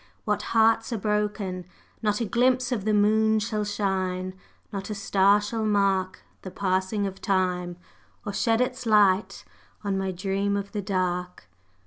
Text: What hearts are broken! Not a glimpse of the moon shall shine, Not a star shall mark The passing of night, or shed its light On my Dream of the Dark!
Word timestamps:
What 0.25 0.41
hearts 0.57 0.91
are 0.91 0.97
broken! 0.97 1.63
Not 2.01 2.21
a 2.21 2.25
glimpse 2.25 2.71
of 2.71 2.85
the 2.85 2.91
moon 2.93 3.37
shall 3.37 3.63
shine, 3.63 4.33
Not 4.73 4.89
a 4.89 4.95
star 4.95 5.39
shall 5.39 5.63
mark 5.63 6.23
The 6.41 6.49
passing 6.49 7.05
of 7.05 7.19
night, 7.27 7.75
or 8.25 8.33
shed 8.33 8.61
its 8.61 8.87
light 8.87 9.45
On 9.83 9.99
my 9.99 10.09
Dream 10.09 10.57
of 10.57 10.71
the 10.71 10.81
Dark! 10.81 11.47